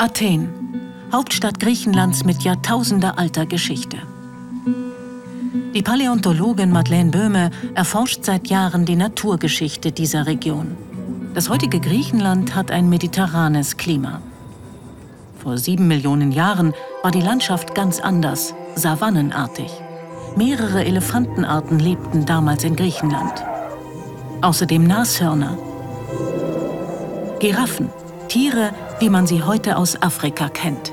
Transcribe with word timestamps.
Athen, 0.00 0.48
Hauptstadt 1.12 1.60
Griechenlands 1.60 2.24
mit 2.24 2.40
jahrtausender 2.40 3.18
alter 3.18 3.44
Geschichte. 3.44 3.98
Die 5.74 5.82
Paläontologin 5.82 6.72
Madeleine 6.72 7.10
Böhme 7.10 7.50
erforscht 7.74 8.24
seit 8.24 8.48
Jahren 8.48 8.86
die 8.86 8.96
Naturgeschichte 8.96 9.92
dieser 9.92 10.24
Region. 10.24 10.74
Das 11.34 11.50
heutige 11.50 11.80
Griechenland 11.80 12.54
hat 12.54 12.70
ein 12.70 12.88
mediterranes 12.88 13.76
Klima. 13.76 14.22
Vor 15.36 15.58
sieben 15.58 15.86
Millionen 15.86 16.32
Jahren 16.32 16.72
war 17.02 17.10
die 17.10 17.20
Landschaft 17.20 17.74
ganz 17.74 18.00
anders, 18.00 18.54
savannenartig. 18.76 19.70
Mehrere 20.34 20.82
Elefantenarten 20.82 21.78
lebten 21.78 22.24
damals 22.24 22.64
in 22.64 22.74
Griechenland. 22.74 23.44
Außerdem 24.40 24.82
Nashörner, 24.82 25.58
Giraffen, 27.38 27.90
Tiere, 28.28 28.70
wie 29.00 29.08
man 29.08 29.26
sie 29.26 29.42
heute 29.42 29.76
aus 29.76 30.00
Afrika 30.00 30.48
kennt. 30.48 30.92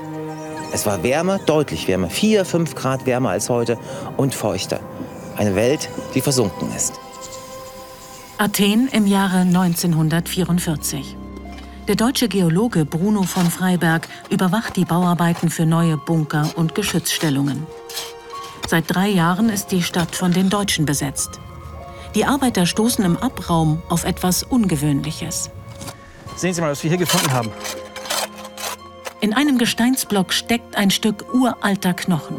Es 0.72 0.86
war 0.86 1.02
wärmer, 1.02 1.38
deutlich 1.38 1.88
wärmer, 1.88 2.10
vier, 2.10 2.44
fünf 2.44 2.74
Grad 2.74 3.06
wärmer 3.06 3.30
als 3.30 3.48
heute 3.48 3.78
und 4.16 4.34
feuchter. 4.34 4.80
Eine 5.36 5.54
Welt, 5.54 5.88
die 6.14 6.20
versunken 6.20 6.74
ist. 6.74 6.94
Athen 8.38 8.88
im 8.88 9.06
Jahre 9.06 9.38
1944. 9.38 11.16
Der 11.86 11.96
deutsche 11.96 12.28
Geologe 12.28 12.84
Bruno 12.84 13.22
von 13.22 13.50
Freiberg 13.50 14.08
überwacht 14.30 14.76
die 14.76 14.84
Bauarbeiten 14.84 15.48
für 15.48 15.64
neue 15.64 15.96
Bunker 15.96 16.50
und 16.56 16.74
Geschützstellungen. 16.74 17.66
Seit 18.66 18.84
drei 18.88 19.08
Jahren 19.08 19.48
ist 19.48 19.68
die 19.68 19.82
Stadt 19.82 20.14
von 20.14 20.32
den 20.32 20.50
Deutschen 20.50 20.84
besetzt. 20.84 21.40
Die 22.14 22.26
Arbeiter 22.26 22.66
stoßen 22.66 23.04
im 23.04 23.16
Abraum 23.16 23.82
auf 23.88 24.04
etwas 24.04 24.42
Ungewöhnliches. 24.42 25.50
Sehen 26.36 26.54
Sie 26.54 26.60
mal, 26.60 26.70
was 26.70 26.82
wir 26.82 26.90
hier 26.90 26.98
gefunden 26.98 27.32
haben. 27.32 27.50
In 29.20 29.34
einem 29.34 29.58
Gesteinsblock 29.58 30.32
steckt 30.32 30.76
ein 30.76 30.90
Stück 30.90 31.34
uralter 31.34 31.92
Knochen. 31.92 32.36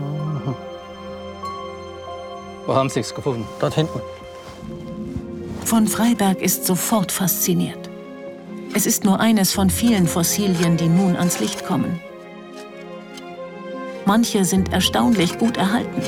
Wo 2.66 2.74
haben 2.74 2.90
Sie 2.90 3.02
es 3.02 3.14
gefunden? 3.14 3.46
Dort 3.60 3.74
hinten. 3.74 4.00
Von 5.66 5.88
Freiberg 5.88 6.42
ist 6.42 6.66
sofort 6.66 7.12
fasziniert. 7.12 7.90
Es 8.74 8.86
ist 8.86 9.04
nur 9.04 9.20
eines 9.20 9.52
von 9.52 9.70
vielen 9.70 10.08
Fossilien, 10.08 10.78
die 10.78 10.88
nun 10.88 11.18
ans 11.18 11.40
Licht 11.40 11.66
kommen. 11.66 12.00
Manche 14.06 14.46
sind 14.46 14.72
erstaunlich 14.72 15.38
gut 15.38 15.58
erhalten. 15.58 16.02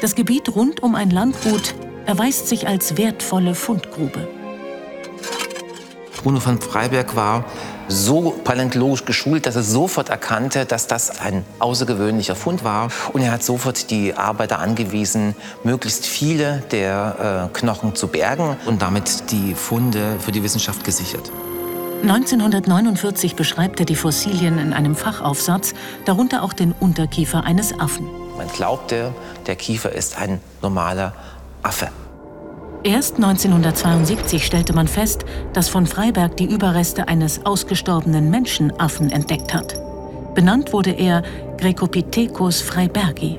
Das 0.00 0.14
Gebiet 0.14 0.54
rund 0.54 0.82
um 0.82 0.94
ein 0.94 1.10
Landgut 1.10 1.74
erweist 2.06 2.48
sich 2.48 2.68
als 2.68 2.96
wertvolle 2.96 3.54
Fundgrube. 3.54 4.28
Bruno 6.22 6.38
von 6.38 6.60
Freiberg 6.60 7.16
war 7.16 7.44
so 7.90 8.30
paläontologisch 8.44 9.04
geschult, 9.04 9.46
dass 9.46 9.56
er 9.56 9.62
sofort 9.62 10.08
erkannte, 10.08 10.64
dass 10.64 10.86
das 10.86 11.20
ein 11.20 11.44
außergewöhnlicher 11.58 12.36
Fund 12.36 12.64
war. 12.64 12.88
Und 13.12 13.22
er 13.22 13.32
hat 13.32 13.42
sofort 13.42 13.90
die 13.90 14.14
Arbeiter 14.14 14.58
angewiesen, 14.58 15.34
möglichst 15.64 16.06
viele 16.06 16.62
der 16.70 17.50
äh, 17.52 17.58
Knochen 17.58 17.94
zu 17.94 18.08
bergen 18.08 18.56
und 18.66 18.82
damit 18.82 19.30
die 19.30 19.54
Funde 19.54 20.16
für 20.20 20.32
die 20.32 20.42
Wissenschaft 20.42 20.84
gesichert. 20.84 21.30
1949 22.02 23.36
beschreibt 23.36 23.78
er 23.80 23.86
die 23.86 23.96
Fossilien 23.96 24.58
in 24.58 24.72
einem 24.72 24.96
Fachaufsatz, 24.96 25.74
darunter 26.06 26.42
auch 26.42 26.54
den 26.54 26.72
Unterkiefer 26.72 27.44
eines 27.44 27.78
Affen. 27.78 28.08
Man 28.38 28.48
glaubte, 28.48 29.12
der 29.46 29.56
Kiefer 29.56 29.92
ist 29.92 30.16
ein 30.16 30.40
normaler 30.62 31.12
Affe. 31.62 31.88
Erst 32.82 33.16
1972 33.16 34.46
stellte 34.46 34.72
man 34.72 34.88
fest, 34.88 35.26
dass 35.52 35.68
von 35.68 35.86
Freiberg 35.86 36.38
die 36.38 36.46
Überreste 36.46 37.08
eines 37.08 37.44
ausgestorbenen 37.44 38.30
Menschenaffen 38.30 39.10
entdeckt 39.10 39.52
hat. 39.52 39.74
Benannt 40.34 40.72
wurde 40.72 40.92
er 40.92 41.22
Grecopithecus 41.58 42.62
freibergi. 42.62 43.38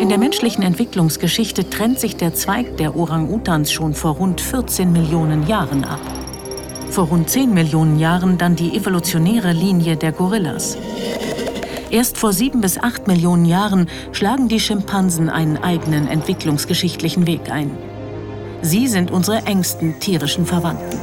In 0.00 0.10
der 0.10 0.18
menschlichen 0.18 0.62
Entwicklungsgeschichte 0.62 1.70
trennt 1.70 2.00
sich 2.00 2.16
der 2.16 2.34
Zweig 2.34 2.76
der 2.76 2.96
Orang-Utans 2.96 3.72
schon 3.72 3.94
vor 3.94 4.16
rund 4.16 4.42
14 4.42 4.92
Millionen 4.92 5.46
Jahren 5.46 5.84
ab. 5.84 6.00
Vor 6.90 7.06
rund 7.06 7.30
10 7.30 7.54
Millionen 7.54 7.98
Jahren 7.98 8.36
dann 8.36 8.56
die 8.56 8.76
evolutionäre 8.76 9.52
Linie 9.52 9.96
der 9.96 10.12
Gorillas. 10.12 10.76
Erst 11.90 12.18
vor 12.18 12.34
sieben 12.34 12.60
bis 12.60 12.76
acht 12.76 13.06
Millionen 13.06 13.46
Jahren 13.46 13.88
schlagen 14.12 14.48
die 14.48 14.60
Schimpansen 14.60 15.30
einen 15.30 15.56
eigenen 15.56 16.06
entwicklungsgeschichtlichen 16.06 17.26
Weg 17.26 17.50
ein. 17.50 17.87
Sie 18.62 18.88
sind 18.88 19.10
unsere 19.10 19.46
engsten 19.46 20.00
tierischen 20.00 20.44
Verwandten. 20.44 20.98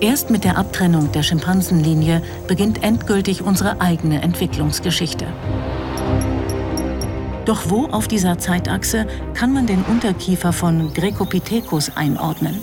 Erst 0.00 0.30
mit 0.30 0.44
der 0.44 0.58
Abtrennung 0.58 1.10
der 1.10 1.22
Schimpansenlinie 1.22 2.22
beginnt 2.46 2.82
endgültig 2.82 3.42
unsere 3.42 3.80
eigene 3.80 4.22
Entwicklungsgeschichte. 4.22 5.26
Doch 7.46 7.70
wo 7.70 7.86
auf 7.86 8.06
dieser 8.06 8.38
Zeitachse 8.38 9.06
kann 9.34 9.52
man 9.52 9.66
den 9.66 9.82
Unterkiefer 9.82 10.52
von 10.52 10.92
Grecopithecus 10.92 11.96
einordnen? 11.96 12.58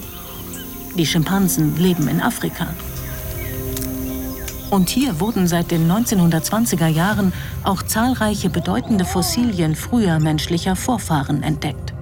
Die 0.98 1.06
Schimpansen 1.06 1.76
leben 1.78 2.08
in 2.08 2.22
Afrika. 2.22 2.68
Und 4.70 4.90
hier 4.90 5.20
wurden 5.20 5.48
seit 5.48 5.72
den 5.72 5.90
1920er 5.90 6.88
Jahren 6.88 7.34
auch 7.64 7.84
zahlreiche 7.84 8.50
bedeutende 8.50 9.06
Fossilien 9.06 9.76
früher 9.76 10.20
menschlicher 10.20 10.76
Vorfahren 10.76 11.44
entdeckt. 11.44 11.93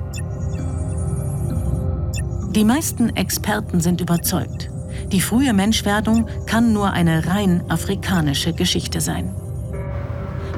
Die 2.56 2.66
meisten 2.66 3.16
Experten 3.16 3.80
sind 3.80 4.02
überzeugt, 4.02 4.70
die 5.10 5.22
frühe 5.22 5.54
Menschwerdung 5.54 6.28
kann 6.48 6.74
nur 6.74 6.92
eine 6.92 7.26
rein 7.26 7.64
afrikanische 7.70 8.52
Geschichte 8.52 9.00
sein. 9.00 9.34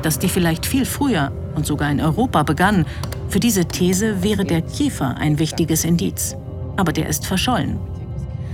Dass 0.01 0.17
die 0.17 0.27
vielleicht 0.27 0.65
viel 0.65 0.85
früher 0.85 1.31
und 1.53 1.67
sogar 1.67 1.91
in 1.91 2.01
Europa 2.01 2.41
begann, 2.41 2.87
für 3.29 3.39
diese 3.39 3.65
These 3.65 4.23
wäre 4.23 4.43
der 4.43 4.63
Kiefer 4.63 5.17
ein 5.17 5.37
wichtiges 5.37 5.83
Indiz. 5.83 6.35
Aber 6.77 6.93
der 6.93 7.07
ist 7.07 7.27
verschollen. 7.27 7.79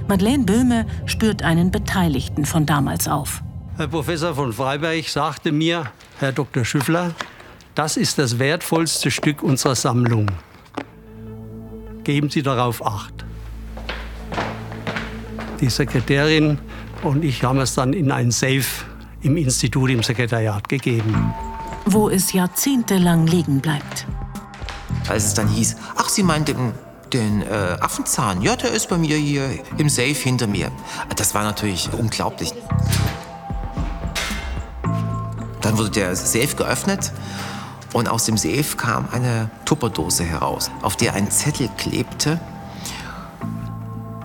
Madeleine 0.09 0.43
Böhme 0.43 0.85
spürt 1.05 1.41
einen 1.41 1.71
Beteiligten 1.71 2.43
von 2.43 2.65
damals 2.65 3.07
auf. 3.07 3.41
Herr 3.77 3.87
Professor 3.87 4.35
von 4.35 4.51
Freiberg 4.51 5.07
sagte 5.07 5.53
mir, 5.53 5.85
Herr 6.19 6.33
Dr. 6.33 6.65
Schüffler, 6.65 7.15
das 7.73 7.95
ist 7.95 8.19
das 8.19 8.37
wertvollste 8.37 9.09
Stück 9.09 9.43
unserer 9.43 9.75
Sammlung. 9.75 10.29
Geben 12.03 12.29
Sie 12.29 12.43
darauf 12.43 12.85
Acht 12.85 13.28
die 15.59 15.69
Sekretärin 15.69 16.57
und 17.03 17.23
ich 17.23 17.43
haben 17.43 17.59
es 17.59 17.75
dann 17.75 17.93
in 17.93 18.11
ein 18.11 18.31
Safe 18.31 18.65
im 19.21 19.37
Institut, 19.37 19.89
im 19.89 20.03
Sekretariat 20.03 20.67
gegeben. 20.69 21.33
Wo 21.85 22.09
es 22.09 22.33
jahrzehntelang 22.33 23.27
liegen 23.27 23.59
bleibt. 23.59 24.05
Als 25.07 25.25
es 25.25 25.33
dann 25.33 25.47
hieß, 25.47 25.75
ach, 25.95 26.09
Sie 26.09 26.23
meinen 26.23 26.45
den, 26.45 26.71
den 27.11 27.41
äh, 27.41 27.77
Affenzahn, 27.79 28.41
ja, 28.41 28.55
der 28.55 28.71
ist 28.71 28.89
bei 28.89 28.97
mir 28.97 29.17
hier 29.17 29.49
im 29.77 29.89
Safe 29.89 30.13
hinter 30.13 30.47
mir. 30.47 30.71
Das 31.15 31.33
war 31.33 31.43
natürlich 31.43 31.89
unglaublich. 31.93 32.53
Dann 35.61 35.77
wurde 35.77 35.89
der 35.91 36.15
Safe 36.15 36.55
geöffnet 36.55 37.11
und 37.93 38.07
aus 38.07 38.25
dem 38.25 38.37
Safe 38.37 38.77
kam 38.77 39.07
eine 39.11 39.49
Tupperdose 39.65 40.23
heraus, 40.23 40.71
auf 40.81 40.95
der 40.95 41.13
ein 41.13 41.29
Zettel 41.31 41.69
klebte, 41.77 42.39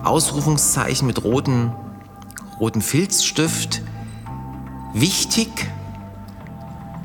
Ausrufungszeichen 0.05 1.07
mit 1.07 1.23
rotem, 1.23 1.71
rotem 2.59 2.81
Filzstift. 2.81 3.81
Wichtig, 4.93 5.49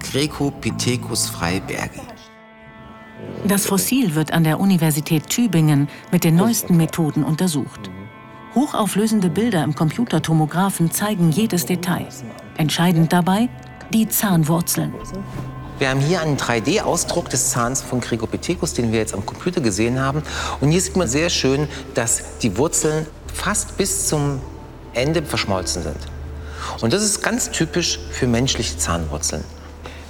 Grecopithecus 0.00 1.28
freibergi. 1.28 2.00
Das 3.46 3.66
Fossil 3.66 4.14
wird 4.14 4.32
an 4.32 4.44
der 4.44 4.60
Universität 4.60 5.28
Tübingen 5.28 5.88
mit 6.12 6.24
den 6.24 6.36
neuesten 6.36 6.76
Methoden 6.76 7.24
untersucht. 7.24 7.90
Hochauflösende 8.54 9.30
Bilder 9.30 9.62
im 9.62 9.74
Computertomographen 9.74 10.90
zeigen 10.90 11.30
jedes 11.30 11.66
Detail. 11.66 12.06
Entscheidend 12.56 13.12
dabei 13.12 13.48
die 13.92 14.08
Zahnwurzeln. 14.08 14.92
Wir 15.80 15.88
haben 15.88 16.00
hier 16.00 16.20
einen 16.20 16.36
3D-Ausdruck 16.36 17.30
des 17.30 17.48
Zahns 17.48 17.80
von 17.80 18.02
Gregopithecus, 18.02 18.74
den 18.74 18.92
wir 18.92 18.98
jetzt 18.98 19.14
am 19.14 19.24
Computer 19.24 19.62
gesehen 19.62 19.98
haben. 19.98 20.22
Und 20.60 20.70
hier 20.70 20.80
sieht 20.82 20.94
man 20.94 21.08
sehr 21.08 21.30
schön, 21.30 21.68
dass 21.94 22.38
die 22.42 22.58
Wurzeln 22.58 23.06
fast 23.32 23.78
bis 23.78 24.06
zum 24.06 24.42
Ende 24.92 25.22
verschmolzen 25.22 25.82
sind. 25.82 25.96
Und 26.82 26.92
das 26.92 27.02
ist 27.02 27.22
ganz 27.22 27.50
typisch 27.50 27.98
für 28.12 28.26
menschliche 28.26 28.76
Zahnwurzeln. 28.76 29.42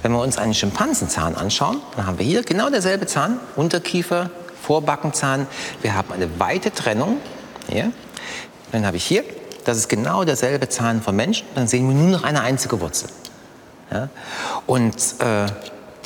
Wenn 0.01 0.11
wir 0.11 0.19
uns 0.19 0.37
einen 0.37 0.53
Schimpansenzahn 0.53 1.35
anschauen, 1.35 1.77
dann 1.95 2.05
haben 2.05 2.19
wir 2.19 2.25
hier 2.25 2.43
genau 2.43 2.69
derselbe 2.69 3.07
Zahn, 3.07 3.39
Unterkiefer, 3.55 4.29
Vorbackenzahn. 4.61 5.47
Wir 5.81 5.95
haben 5.95 6.11
eine 6.11 6.37
weite 6.37 6.73
Trennung. 6.73 7.19
Hier. 7.69 7.93
Dann 8.73 8.85
habe 8.85 8.97
ich 8.97 9.05
hier, 9.05 9.23
das 9.63 9.77
ist 9.77 9.87
genau 9.87 10.25
derselbe 10.25 10.67
Zahn 10.67 11.01
vom 11.01 11.15
Menschen. 11.15 11.47
Dann 11.55 11.69
sehen 11.69 11.87
wir 11.87 11.95
nur 11.95 12.09
noch 12.09 12.23
eine 12.25 12.41
einzige 12.41 12.81
Wurzel. 12.81 13.07
Ja? 13.91 14.09
Und 14.67 14.95
äh, 15.19 15.47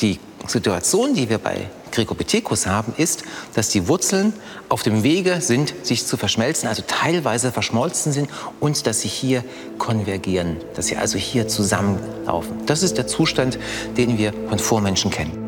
die 0.01 0.19
Situation, 0.47 1.13
die 1.13 1.29
wir 1.29 1.37
bei 1.37 1.69
Grecopithecus 1.91 2.67
haben, 2.67 2.93
ist, 2.97 3.23
dass 3.53 3.69
die 3.69 3.87
Wurzeln 3.87 4.33
auf 4.69 4.83
dem 4.83 5.03
Wege 5.03 5.39
sind, 5.39 5.73
sich 5.83 6.05
zu 6.05 6.17
verschmelzen, 6.17 6.67
also 6.67 6.83
teilweise 6.85 7.51
verschmolzen 7.51 8.11
sind 8.11 8.29
und 8.59 8.85
dass 8.85 9.01
sie 9.01 9.07
hier 9.07 9.43
konvergieren, 9.77 10.57
dass 10.75 10.87
sie 10.87 10.97
also 10.97 11.17
hier 11.17 11.47
zusammenlaufen. 11.47 12.65
Das 12.65 12.83
ist 12.83 12.97
der 12.97 13.07
Zustand, 13.07 13.57
den 13.97 14.17
wir 14.17 14.33
von 14.49 14.59
Vormenschen 14.59 15.09
kennen. 15.09 15.41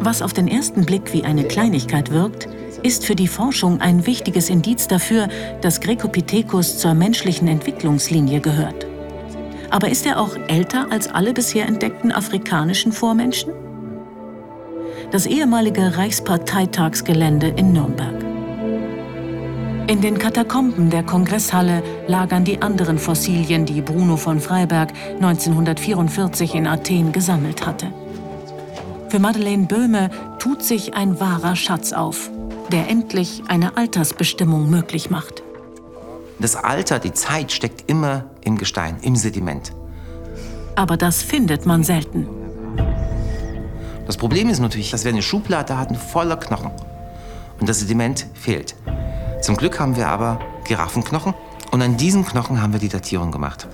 Was 0.00 0.22
auf 0.22 0.32
den 0.32 0.48
ersten 0.48 0.86
Blick 0.86 1.12
wie 1.12 1.24
eine 1.24 1.44
Kleinigkeit 1.44 2.10
wirkt, 2.10 2.48
ist 2.82 3.04
für 3.04 3.14
die 3.14 3.28
Forschung 3.28 3.80
ein 3.80 4.06
wichtiges 4.06 4.48
Indiz 4.48 4.88
dafür, 4.88 5.28
dass 5.60 5.80
Grecopithecus 5.80 6.78
zur 6.78 6.94
menschlichen 6.94 7.48
Entwicklungslinie 7.48 8.40
gehört. 8.40 8.89
Aber 9.70 9.88
ist 9.88 10.04
er 10.04 10.20
auch 10.20 10.36
älter 10.48 10.88
als 10.90 11.08
alle 11.08 11.32
bisher 11.32 11.66
entdeckten 11.66 12.12
afrikanischen 12.12 12.92
Vormenschen? 12.92 13.52
Das 15.12 15.26
ehemalige 15.26 15.96
Reichsparteitagsgelände 15.96 17.48
in 17.48 17.72
Nürnberg. 17.72 18.14
In 19.86 20.00
den 20.00 20.18
Katakomben 20.18 20.90
der 20.90 21.02
Kongresshalle 21.02 21.82
lagern 22.06 22.44
die 22.44 22.62
anderen 22.62 22.98
Fossilien, 22.98 23.66
die 23.66 23.80
Bruno 23.80 24.16
von 24.16 24.38
Freiberg 24.38 24.92
1944 25.14 26.54
in 26.54 26.68
Athen 26.68 27.10
gesammelt 27.10 27.66
hatte. 27.66 27.92
Für 29.08 29.18
Madeleine 29.18 29.66
Böhme 29.66 30.10
tut 30.38 30.62
sich 30.62 30.94
ein 30.94 31.18
wahrer 31.18 31.56
Schatz 31.56 31.92
auf, 31.92 32.30
der 32.70 32.88
endlich 32.88 33.42
eine 33.48 33.76
Altersbestimmung 33.76 34.70
möglich 34.70 35.10
macht. 35.10 35.39
Das 36.40 36.56
Alter, 36.56 36.98
die 36.98 37.12
Zeit 37.12 37.52
steckt 37.52 37.90
immer 37.90 38.24
im 38.42 38.56
Gestein, 38.56 38.96
im 39.02 39.14
Sediment. 39.14 39.72
Aber 40.74 40.96
das 40.96 41.22
findet 41.22 41.66
man 41.66 41.84
selten. 41.84 42.26
Das 44.06 44.16
Problem 44.16 44.48
ist 44.48 44.58
natürlich, 44.58 44.90
dass 44.90 45.04
wir 45.04 45.12
eine 45.12 45.22
Schublade 45.22 45.76
hatten 45.76 45.94
voller 45.94 46.38
Knochen 46.38 46.70
und 47.60 47.68
das 47.68 47.80
Sediment 47.80 48.26
fehlt. 48.32 48.74
Zum 49.42 49.56
Glück 49.56 49.78
haben 49.78 49.96
wir 49.96 50.08
aber 50.08 50.40
Giraffenknochen 50.64 51.34
und 51.72 51.82
an 51.82 51.98
diesen 51.98 52.24
Knochen 52.24 52.62
haben 52.62 52.72
wir 52.72 52.80
die 52.80 52.88
Datierung 52.88 53.30
gemacht. 53.30 53.68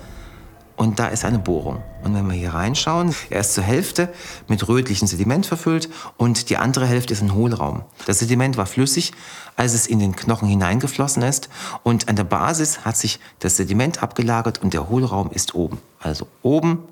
Und 0.77 0.99
da 0.99 1.07
ist 1.07 1.25
eine 1.25 1.39
Bohrung. 1.39 1.81
Und 2.03 2.13
wenn 2.13 2.27
wir 2.27 2.35
hier 2.35 2.53
reinschauen, 2.53 3.13
er 3.31 3.41
ist 3.41 3.55
zur 3.55 3.63
Hälfte 3.63 4.09
mit 4.47 4.67
rötlichem 4.67 5.07
Sediment 5.07 5.47
verfüllt 5.47 5.89
und 6.17 6.51
die 6.51 6.57
andere 6.57 6.85
Hälfte 6.85 7.13
ist 7.13 7.21
ein 7.23 7.33
Hohlraum. 7.33 7.81
Das 8.05 8.19
Sediment 8.19 8.57
war 8.57 8.67
flüssig, 8.67 9.11
als 9.55 9.73
es 9.73 9.87
in 9.87 9.97
den 9.97 10.15
Knochen 10.15 10.47
hineingeflossen 10.47 11.23
ist. 11.23 11.49
Und 11.81 12.07
an 12.09 12.15
der 12.15 12.25
Basis 12.25 12.85
hat 12.85 12.95
sich 12.95 13.19
das 13.39 13.57
Sediment 13.57 14.03
abgelagert 14.03 14.61
und 14.61 14.75
der 14.75 14.87
Hohlraum 14.87 15.31
ist 15.31 15.55
oben. 15.55 15.79
Also 15.99 16.27
oben 16.43 16.83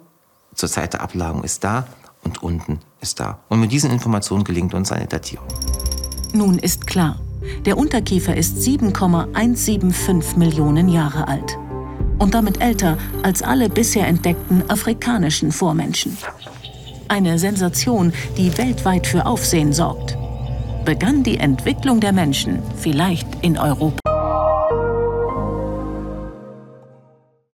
zur 0.55 0.67
Zeit 0.67 0.93
der 0.93 1.01
Ablagerung 1.01 1.43
ist 1.43 1.63
da 1.63 1.85
und 2.23 2.41
unten 2.41 2.79
ist 3.01 3.19
da. 3.19 3.37
Und 3.49 3.59
mit 3.59 3.71
diesen 3.71 3.91
Informationen 3.91 4.43
gelingt 4.43 4.73
uns 4.73 4.91
eine 4.91 5.05
Datierung. 5.05 5.47
Nun 6.33 6.57
ist 6.57 6.87
klar, 6.87 7.19
der 7.67 7.77
Unterkiefer 7.77 8.35
ist 8.35 8.63
7,175 8.63 10.37
Millionen 10.37 10.89
Jahre 10.89 11.27
alt 11.27 11.55
und 12.19 12.33
damit 12.33 12.61
älter 12.61 12.97
als 13.23 13.41
alle 13.41 13.69
bisher 13.69 14.07
entdeckten 14.07 14.69
afrikanischen 14.69 15.51
Vormenschen. 15.51 16.17
Eine 17.07 17.37
Sensation, 17.37 18.13
die 18.37 18.57
weltweit 18.57 19.05
für 19.05 19.25
Aufsehen 19.25 19.73
sorgt. 19.73 20.17
Begann 20.85 21.23
die 21.23 21.37
Entwicklung 21.37 21.99
der 21.99 22.13
Menschen 22.13 22.59
vielleicht 22.77 23.27
in 23.41 23.57
Europa? 23.57 24.04